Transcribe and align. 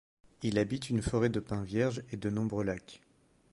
Il 0.41 0.57
abrite 0.57 0.89
une 0.89 1.03
forêt 1.03 1.29
de 1.29 1.39
pins 1.39 1.61
vierge 1.61 2.01
et 2.09 2.17
de 2.17 2.31
nombreux 2.31 2.63
lacs. 2.63 3.01